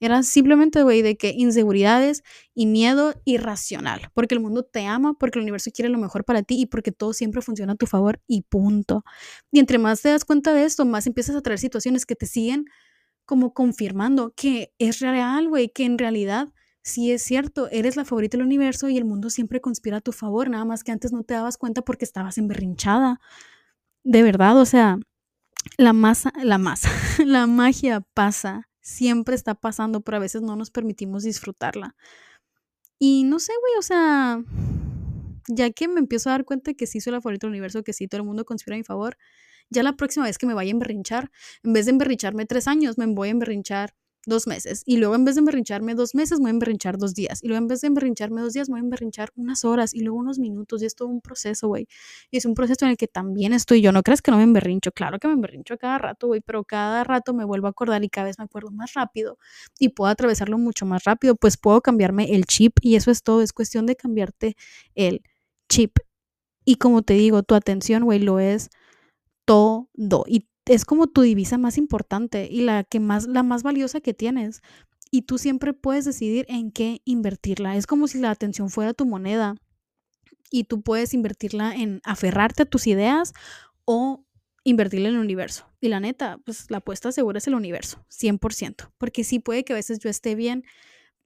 [0.00, 2.22] Era simplemente, güey, de que inseguridades
[2.54, 6.42] y miedo irracional, porque el mundo te ama, porque el universo quiere lo mejor para
[6.42, 9.04] ti y porque todo siempre funciona a tu favor y punto.
[9.50, 12.24] Y entre más te das cuenta de esto, más empiezas a traer situaciones que te
[12.24, 12.64] siguen
[13.26, 16.48] como confirmando que es real, güey, que en realidad
[16.82, 20.12] sí es cierto, eres la favorita del universo y el mundo siempre conspira a tu
[20.12, 23.20] favor, nada más que antes no te dabas cuenta porque estabas emberrinchada.
[24.04, 24.98] De verdad, o sea,
[25.78, 26.90] la masa, la masa,
[27.24, 31.94] la magia pasa, siempre está pasando, pero a veces no nos permitimos disfrutarla.
[32.98, 34.42] Y no sé, güey, o sea,
[35.48, 37.92] ya que me empiezo a dar cuenta que sí soy la favorita del universo, que
[37.92, 39.16] sí todo el mundo conspira a mi favor,
[39.70, 41.30] ya la próxima vez que me vaya a emberrinchar,
[41.62, 43.94] en vez de emberrincharme tres años, me voy a emberrinchar
[44.26, 44.82] dos meses.
[44.86, 47.42] Y luego en vez de emberrincharme dos meses, me voy a emberrinchar dos días.
[47.42, 50.00] Y luego en vez de emberrincharme dos días, me voy a emberrinchar unas horas y
[50.00, 50.82] luego unos minutos.
[50.82, 51.86] Y es todo un proceso, güey.
[52.30, 53.92] Y es un proceso en el que también estoy yo.
[53.92, 54.92] No crees que no me emberrincho.
[54.92, 56.40] Claro que me emberrincho cada rato, güey.
[56.40, 59.38] Pero cada rato me vuelvo a acordar y cada vez me acuerdo más rápido.
[59.78, 61.36] Y puedo atravesarlo mucho más rápido.
[61.36, 62.74] Pues puedo cambiarme el chip.
[62.82, 63.42] Y eso es todo.
[63.42, 64.56] Es cuestión de cambiarte
[64.94, 65.22] el
[65.68, 65.98] chip.
[66.64, 68.70] Y como te digo, tu atención, güey, lo es
[69.44, 69.88] todo.
[70.26, 74.14] Y es como tu divisa más importante y la que más la más valiosa que
[74.14, 74.62] tienes.
[75.14, 77.76] y tú siempre puedes decidir en qué invertirla.
[77.76, 79.56] Es como si la atención fuera tu moneda
[80.50, 83.34] y tú puedes invertirla en aferrarte a tus ideas
[83.84, 84.24] o
[84.64, 85.66] invertirla en el universo.
[85.80, 88.90] Y la neta, pues la apuesta segura es el universo, 100%.
[88.98, 90.64] Porque sí puede que a veces yo esté bien,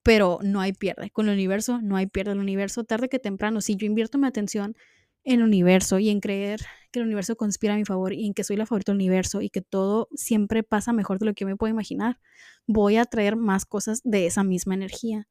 [0.03, 1.11] pero no hay pierde.
[1.11, 2.33] Con el universo no hay pierde.
[2.33, 4.77] El universo, tarde que temprano, si yo invierto mi atención
[5.27, 6.61] en el universo y en creer
[6.91, 9.43] que el universo conspira a mi favor y en que soy la favorita del universo
[9.43, 12.21] y que todo siempre pasa mejor de lo que yo me puedo imaginar,
[12.67, 15.29] voy a traer más cosas de esa misma energía.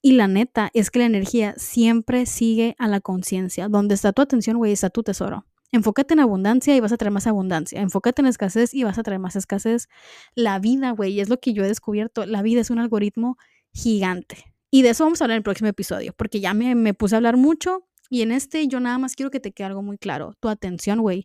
[0.00, 3.68] Y la neta es que la energía siempre sigue a la conciencia.
[3.68, 5.46] Donde está tu atención, güey, está tu tesoro.
[5.70, 7.80] Enfócate en abundancia y vas a traer más abundancia.
[7.80, 9.88] Enfócate en escasez y vas a traer más escasez.
[10.34, 12.26] La vida, güey, es lo que yo he descubierto.
[12.26, 13.38] La vida es un algoritmo
[13.72, 14.54] gigante.
[14.70, 17.14] Y de eso vamos a hablar en el próximo episodio, porque ya me, me puse
[17.14, 19.96] a hablar mucho y en este yo nada más quiero que te quede algo muy
[19.96, 20.34] claro.
[20.38, 21.24] Tu atención, güey,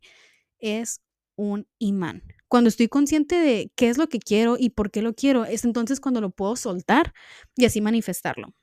[0.57, 1.01] es
[1.35, 2.23] un imán.
[2.47, 5.65] Cuando estoy consciente de qué es lo que quiero y por qué lo quiero, es
[5.65, 7.13] entonces cuando lo puedo soltar
[7.57, 8.53] y así manifestarlo.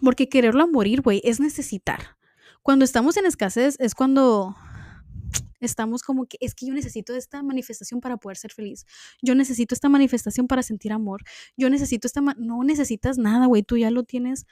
[0.00, 2.16] Porque quererlo a morir, güey, es necesitar.
[2.62, 4.56] Cuando estamos en escasez es cuando
[5.60, 8.86] estamos como que es que yo necesito esta manifestación para poder ser feliz.
[9.20, 11.24] Yo necesito esta manifestación para sentir amor.
[11.58, 12.22] Yo necesito esta...
[12.22, 14.46] no necesitas nada, güey, tú ya lo tienes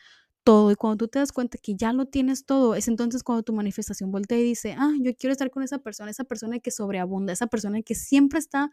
[0.44, 0.70] todo.
[0.70, 3.52] Y cuando tú te das cuenta que ya lo tienes todo, es entonces cuando tu
[3.52, 7.32] manifestación voltea y dice, ah, yo quiero estar con esa persona, esa persona que sobreabunda,
[7.32, 8.70] esa persona que siempre está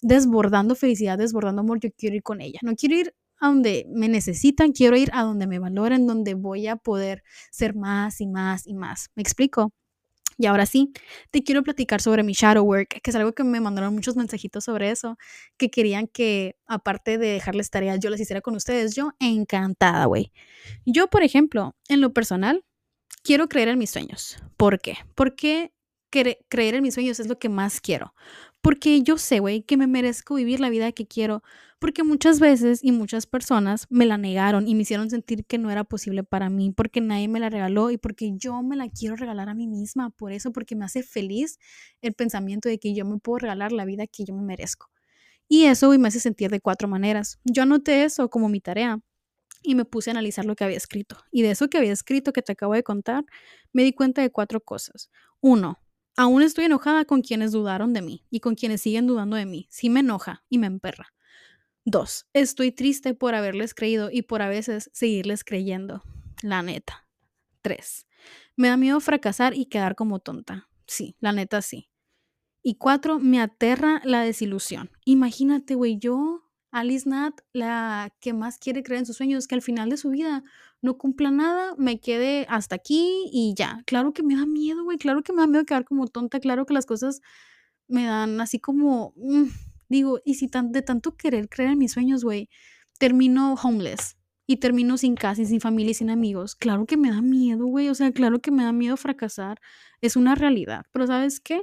[0.00, 2.58] desbordando felicidad, desbordando amor, yo quiero ir con ella.
[2.62, 6.66] No quiero ir a donde me necesitan, quiero ir a donde me valoren, donde voy
[6.66, 9.10] a poder ser más y más y más.
[9.14, 9.72] ¿Me explico?
[10.38, 10.92] Y ahora sí,
[11.32, 14.64] te quiero platicar sobre mi shadow work, que es algo que me mandaron muchos mensajitos
[14.64, 15.18] sobre eso,
[15.56, 18.94] que querían que aparte de dejarles tareas, yo las hiciera con ustedes.
[18.94, 20.32] Yo encantada, güey.
[20.86, 22.64] Yo, por ejemplo, en lo personal,
[23.24, 24.38] quiero creer en mis sueños.
[24.56, 24.96] ¿Por qué?
[25.16, 25.72] Porque
[26.10, 28.14] creer en mis sueños es lo que más quiero.
[28.60, 31.42] Porque yo sé, güey, que me merezco vivir la vida que quiero.
[31.78, 35.70] Porque muchas veces y muchas personas me la negaron y me hicieron sentir que no
[35.70, 36.72] era posible para mí.
[36.72, 40.10] Porque nadie me la regaló y porque yo me la quiero regalar a mí misma.
[40.10, 41.58] Por eso, porque me hace feliz
[42.02, 44.90] el pensamiento de que yo me puedo regalar la vida que yo me merezco.
[45.48, 47.38] Y eso me hace sentir de cuatro maneras.
[47.44, 49.00] Yo anoté eso como mi tarea
[49.62, 51.16] y me puse a analizar lo que había escrito.
[51.30, 53.24] Y de eso que había escrito que te acabo de contar,
[53.72, 55.10] me di cuenta de cuatro cosas.
[55.40, 55.78] Uno,
[56.18, 59.68] Aún estoy enojada con quienes dudaron de mí y con quienes siguen dudando de mí.
[59.70, 61.14] Sí me enoja y me emperra.
[61.84, 66.02] Dos, estoy triste por haberles creído y por a veces seguirles creyendo.
[66.42, 67.06] La neta.
[67.62, 68.08] Tres,
[68.56, 70.68] me da miedo fracasar y quedar como tonta.
[70.88, 71.88] Sí, la neta sí.
[72.64, 74.90] Y cuatro, me aterra la desilusión.
[75.04, 79.62] Imagínate, güey, yo Alice Nat, la que más quiere creer en sus sueños, que al
[79.62, 80.44] final de su vida
[80.82, 83.82] no cumpla nada, me quede hasta aquí y ya.
[83.86, 86.66] Claro que me da miedo, güey, claro que me da miedo quedar como tonta, claro
[86.66, 87.20] que las cosas
[87.88, 89.44] me dan así como, mm,
[89.88, 92.48] digo, y si tan, de tanto querer creer en mis sueños, güey,
[92.98, 96.54] termino homeless y termino sin casa y sin familia y sin amigos.
[96.56, 99.60] Claro que me da miedo, güey, o sea, claro que me da miedo fracasar,
[100.00, 101.62] es una realidad, pero ¿sabes qué?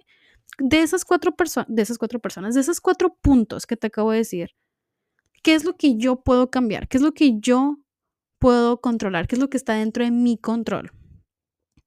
[0.59, 4.11] De esas cuatro personas, de esas cuatro personas, de esos cuatro puntos que te acabo
[4.11, 4.51] de decir,
[5.45, 6.87] ¿Qué es lo que yo puedo cambiar?
[6.87, 7.77] ¿Qué es lo que yo
[8.39, 9.27] puedo controlar?
[9.27, 10.91] ¿Qué es lo que está dentro de mi control?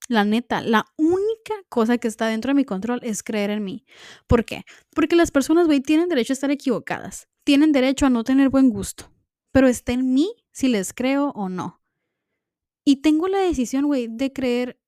[0.09, 3.85] La neta, la única cosa que está dentro de mi control es creer en mí.
[4.29, 4.63] ¿Por qué?
[4.95, 7.27] Porque las personas, güey, tienen derecho a estar equivocadas.
[7.43, 9.13] Tienen derecho a no tener buen gusto.
[9.51, 11.83] Pero está en mí si les creo o no.
[12.85, 14.81] Y tengo la decisión, güey, de creer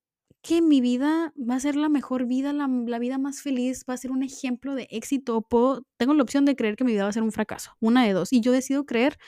[0.42, 3.98] que mi vida va a ser la mejor vida, la, vida más feliz, va a
[3.98, 5.42] ser un ejemplo de éxito.
[5.42, 8.05] Puedo, tengo la opción de creer que mi vida va a ser un fracaso, una
[8.05, 8.33] de dos.
[8.33, 9.18] Y yo decido creer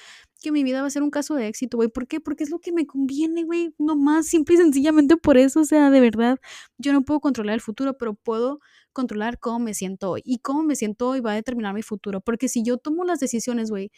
[0.40, 1.90] que mi vida va a ser un caso de éxito, güey.
[1.90, 2.20] ¿Por qué?
[2.20, 3.75] Porque es lo que me conviene, güey.
[3.79, 5.61] No más, simple y sencillamente por eso.
[5.61, 6.38] O sea, de verdad,
[6.79, 8.61] yo no puedo controlar el futuro, pero puedo
[8.92, 10.22] controlar cómo me siento hoy.
[10.25, 12.22] Y cómo me siento hoy va a determinar mi futuro.
[12.22, 13.90] Porque si yo tomo las decisiones, güey,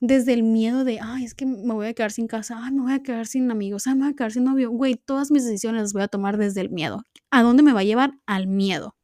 [0.00, 2.82] desde el miedo de, ay, es que me voy a quedar sin casa, ay, me
[2.82, 4.70] voy a quedar sin amigos, ay, me voy a quedar sin novio.
[4.70, 7.02] Güey, todas mis decisiones las voy a tomar desde el miedo.
[7.30, 8.12] ¿A dónde me va a llevar?
[8.26, 8.96] Al miedo.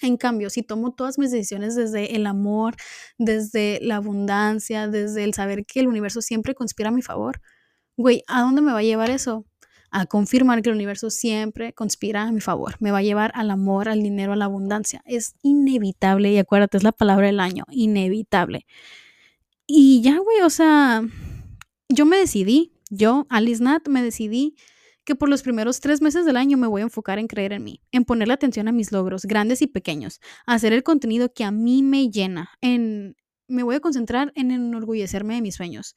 [0.00, 2.76] En cambio, si tomo todas mis decisiones desde el amor,
[3.18, 7.40] desde la abundancia, desde el saber que el universo siempre conspira a mi favor,
[7.96, 9.44] güey, ¿a dónde me va a llevar eso?
[9.90, 12.76] A confirmar que el universo siempre conspira a mi favor.
[12.80, 15.02] Me va a llevar al amor, al dinero, a la abundancia.
[15.04, 18.66] Es inevitable y acuérdate, es la palabra del año, inevitable.
[19.70, 21.02] Y ya, güey, o sea,
[21.90, 24.56] yo me decidí, yo, Alice Nat, me decidí
[25.04, 27.64] que por los primeros tres meses del año me voy a enfocar en creer en
[27.64, 31.50] mí, en ponerle atención a mis logros, grandes y pequeños, hacer el contenido que a
[31.50, 33.14] mí me llena, en,
[33.46, 35.96] me voy a concentrar en enorgullecerme de mis sueños.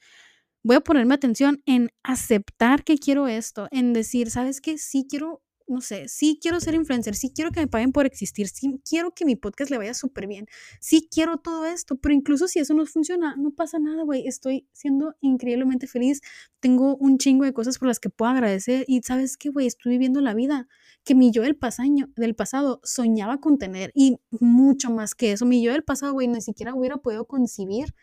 [0.64, 4.78] Voy a ponerme atención en aceptar que quiero esto, en decir, ¿sabes qué?
[4.78, 8.48] Sí quiero no sé, sí quiero ser influencer, sí quiero que me paguen por existir,
[8.48, 10.48] sí quiero que mi podcast le vaya súper bien,
[10.80, 14.68] sí quiero todo esto, pero incluso si eso no funciona, no pasa nada, güey, estoy
[14.74, 16.22] siendo increíblemente feliz,
[16.60, 19.94] tengo un chingo de cosas por las que puedo agradecer y sabes qué, güey, estoy
[19.94, 20.68] viviendo la vida
[21.04, 25.46] que mi yo del, pasaño, del pasado soñaba con tener y mucho más que eso,
[25.46, 27.96] mi yo del pasado, güey, ni siquiera hubiera podido concebir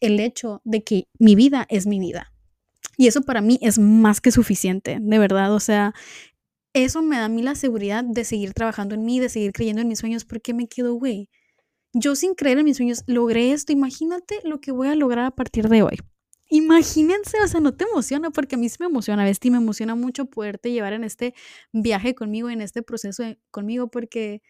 [0.00, 2.32] el hecho de que mi vida es mi vida.
[2.96, 5.52] Y eso para mí es más que suficiente, de verdad.
[5.54, 5.94] O sea,
[6.84, 9.82] eso me da a mí la seguridad de seguir trabajando en mí, de seguir creyendo
[9.82, 11.30] en mis sueños, porque me quedo, güey.
[11.92, 13.72] Yo sin creer en mis sueños logré esto.
[13.72, 15.98] Imagínate lo que voy a lograr a partir de hoy.
[16.48, 19.38] Imagínense, o sea, no te emociona, porque a mí sí me emociona, ¿ves?
[19.42, 21.34] Me emociona mucho poderte llevar en este
[21.72, 24.42] viaje conmigo, en este proceso conmigo, porque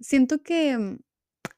[0.00, 0.98] siento que mm,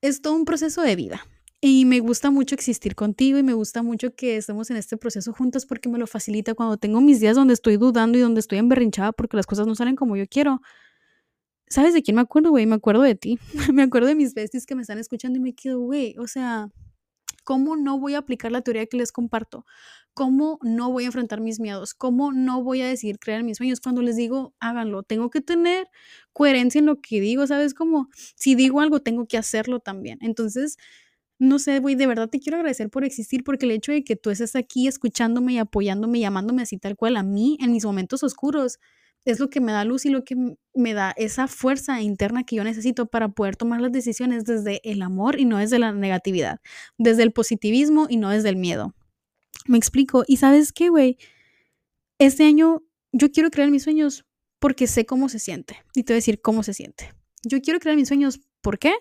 [0.00, 1.26] es todo un proceso de vida.
[1.60, 5.32] Y me gusta mucho existir contigo y me gusta mucho que estemos en este proceso
[5.32, 8.58] juntos porque me lo facilita cuando tengo mis días donde estoy dudando y donde estoy
[8.58, 10.60] emberrinchada porque las cosas no salen como yo quiero.
[11.68, 12.66] ¿Sabes de quién me acuerdo, güey?
[12.66, 13.38] Me acuerdo de ti.
[13.72, 16.68] me acuerdo de mis besties que me están escuchando y me quedo, güey, o sea,
[17.42, 19.64] ¿cómo no voy a aplicar la teoría que les comparto?
[20.12, 21.94] ¿Cómo no voy a enfrentar mis miedos?
[21.94, 23.80] ¿Cómo no voy a decidir creer en mis sueños?
[23.80, 25.88] Cuando les digo, háganlo, tengo que tener
[26.32, 27.74] coherencia en lo que digo, ¿sabes?
[27.74, 30.18] Como si digo algo, tengo que hacerlo también.
[30.22, 30.76] Entonces,
[31.38, 34.16] no sé, güey, de verdad te quiero agradecer por existir, porque el hecho de que
[34.16, 38.22] tú estés aquí escuchándome y apoyándome, llamándome así tal cual a mí en mis momentos
[38.22, 38.78] oscuros,
[39.26, 40.36] es lo que me da luz y lo que
[40.72, 45.02] me da esa fuerza interna que yo necesito para poder tomar las decisiones desde el
[45.02, 46.60] amor y no desde la negatividad,
[46.96, 48.94] desde el positivismo y no desde el miedo.
[49.66, 50.22] Me explico.
[50.28, 51.18] Y sabes qué, güey,
[52.20, 54.24] este año yo quiero crear mis sueños
[54.60, 55.82] porque sé cómo se siente.
[55.94, 57.12] Y te voy a decir cómo se siente.
[57.42, 58.40] Yo quiero crear mis sueños.
[58.60, 58.94] ¿Por qué?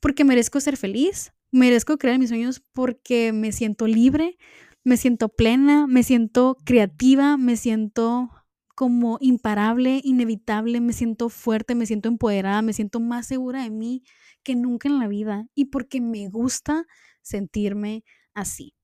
[0.00, 4.38] Porque merezco ser feliz, merezco creer en mis sueños porque me siento libre,
[4.84, 8.30] me siento plena, me siento creativa, me siento
[8.74, 14.02] como imparable, inevitable, me siento fuerte, me siento empoderada, me siento más segura de mí
[14.42, 16.86] que nunca en la vida y porque me gusta
[17.22, 18.02] sentirme
[18.34, 18.74] así.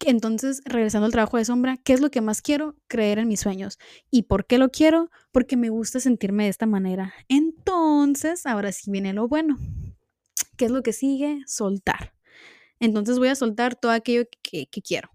[0.00, 2.76] Entonces, regresando al trabajo de sombra, ¿qué es lo que más quiero?
[2.88, 3.78] Creer en mis sueños.
[4.10, 5.10] ¿Y por qué lo quiero?
[5.32, 7.14] Porque me gusta sentirme de esta manera.
[7.28, 9.56] Entonces, ahora sí viene lo bueno.
[10.56, 11.42] ¿Qué es lo que sigue?
[11.46, 12.14] Soltar.
[12.80, 15.10] Entonces voy a soltar todo aquello que, quiero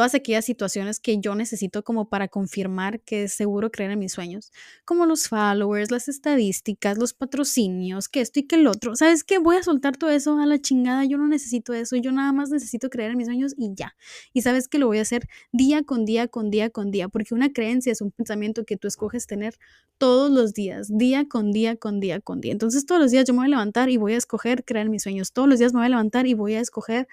[0.00, 4.12] todas aquellas situaciones que yo necesito como para confirmar que es seguro creer en mis
[4.12, 4.50] sueños,
[4.86, 8.96] como los followers, las estadísticas, los patrocinios, que esto y que el otro.
[8.96, 9.36] ¿Sabes qué?
[9.36, 12.48] Voy a soltar todo eso a la chingada, yo no necesito eso, yo nada más
[12.48, 13.94] necesito creer en mis sueños y ya.
[14.32, 17.34] Y sabes que lo voy a hacer día con día, con día, con día, porque
[17.34, 19.58] una creencia es un pensamiento que tú escoges tener
[19.98, 22.52] todos los días, día con día, con día, con día.
[22.52, 24.92] Entonces todos los días yo me voy a levantar y voy a escoger creer en
[24.92, 27.06] mis sueños, todos los días me voy a levantar y voy a escoger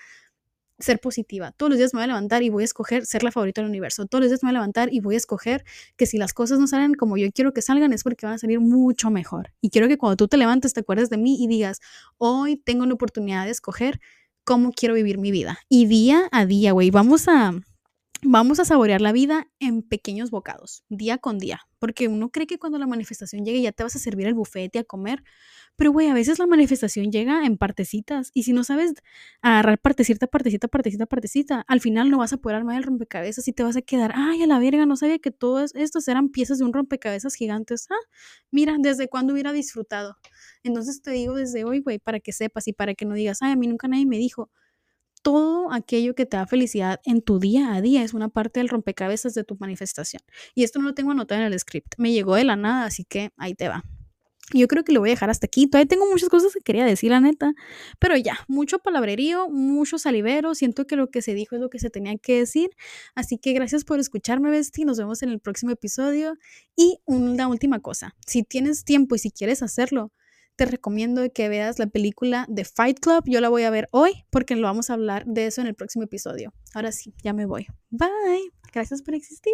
[0.79, 1.51] ser positiva.
[1.51, 3.69] Todos los días me voy a levantar y voy a escoger ser la favorita del
[3.69, 4.05] universo.
[4.05, 5.63] Todos los días me voy a levantar y voy a escoger
[5.95, 8.37] que si las cosas no salen como yo quiero que salgan es porque van a
[8.37, 9.53] salir mucho mejor.
[9.61, 11.79] Y quiero que cuando tú te levantes te acuerdes de mí y digas,
[12.17, 13.99] hoy tengo la oportunidad de escoger
[14.43, 15.59] cómo quiero vivir mi vida.
[15.67, 17.53] Y día a día, güey, vamos a
[18.23, 22.57] vamos a saborear la vida en pequeños bocados, día con día, porque uno cree que
[22.57, 25.23] cuando la manifestación llegue ya te vas a servir el bufete a comer,
[25.75, 28.93] pero güey, a veces la manifestación llega en partecitas y si no sabes
[29.41, 33.53] agarrar partecita, partecita, partecita, partecita, al final no vas a poder armar el rompecabezas y
[33.53, 36.57] te vas a quedar, ay, a la verga, no sabía que todas estas eran piezas
[36.57, 37.87] de un rompecabezas gigantes.
[37.91, 37.95] Ah,
[38.51, 40.17] mira, desde cuándo hubiera disfrutado.
[40.63, 43.51] Entonces te digo desde hoy, güey, para que sepas y para que no digas, ay,
[43.51, 44.49] a mí nunca nadie me dijo
[45.27, 48.69] todo aquello que te da felicidad en tu día a día es una parte del
[48.69, 50.21] rompecabezas de tu manifestación.
[50.55, 51.95] Y esto no lo tengo anotado en el script.
[51.97, 53.83] Me llegó de la nada, así que ahí te va.
[54.53, 55.67] Yo creo que lo voy a dejar hasta aquí.
[55.67, 57.51] Todavía tengo muchas cosas que quería decir, la neta.
[57.99, 60.55] Pero ya, mucho palabrerío, mucho salivero.
[60.55, 62.69] Siento que lo que se dijo es lo que se tenía que decir.
[63.13, 64.85] Así que gracias por escucharme, Besti.
[64.85, 66.37] Nos vemos en el próximo episodio.
[66.77, 68.15] Y una última cosa.
[68.25, 70.13] Si tienes tiempo y si quieres hacerlo,
[70.57, 73.23] te recomiendo que veas la película de Fight Club.
[73.27, 75.75] Yo la voy a ver hoy porque lo vamos a hablar de eso en el
[75.75, 76.51] próximo episodio.
[76.73, 77.67] Ahora sí, ya me voy.
[77.89, 78.51] Bye.
[78.73, 79.53] Gracias por existir.